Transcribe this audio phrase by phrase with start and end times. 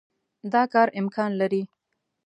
[0.51, 1.61] دا کار امکان لري.